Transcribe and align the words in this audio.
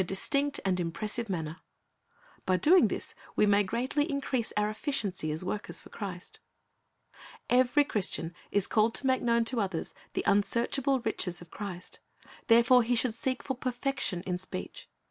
8:8. 0.01 0.07
33^ 0.07 0.07
Christ's 0.07 0.09
Object 0.09 0.19
Lesson^ 0.19 0.31
distinct 0.31 0.59
and 0.65 0.79
impressive 0.79 1.29
manner. 1.29 1.57
By 2.47 2.57
doing 2.57 2.87
this 2.87 3.15
we 3.35 3.45
may 3.45 3.61
greatly 3.63 4.09
increase 4.09 4.51
our 4.57 4.71
efficiency 4.71 5.31
as 5.31 5.43
workers 5.45 5.79
for 5.79 5.89
Christ. 5.91 6.39
Every 7.51 7.83
Christian 7.83 8.33
is 8.49 8.65
called 8.65 8.95
to 8.95 9.05
make 9.05 9.21
known 9.21 9.45
to 9.45 9.61
others 9.61 9.93
the 10.13 10.23
unsearchable 10.25 11.01
riches 11.01 11.39
of 11.39 11.51
Christ; 11.51 11.99
therefore 12.47 12.81
he 12.81 12.95
should 12.95 13.13
seek 13.13 13.43
for 13.43 13.53
perfection 13.55 14.23
in 14.25 14.39
speech. 14.39 14.89